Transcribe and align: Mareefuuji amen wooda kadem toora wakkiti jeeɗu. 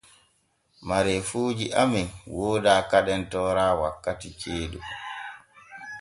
Mareefuuji 0.87 1.65
amen 1.81 2.07
wooda 2.35 2.73
kadem 2.89 3.21
toora 3.31 3.65
wakkiti 3.81 4.29
jeeɗu. 4.41 4.79